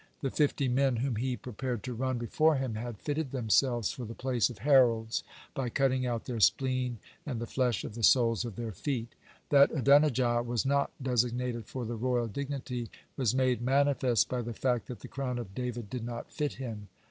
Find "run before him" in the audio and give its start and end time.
1.93-2.73